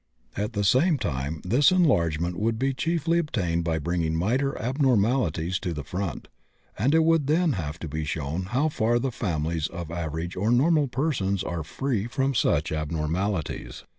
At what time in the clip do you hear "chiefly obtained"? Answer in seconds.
2.73-3.63